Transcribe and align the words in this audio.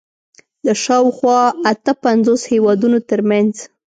د 0.65 0.67
شاوخوا 0.83 1.39
اته 1.71 1.93
پنځوس 2.03 2.41
هېوادونو 2.51 2.97
تر 3.09 3.19
منځ 3.29 3.53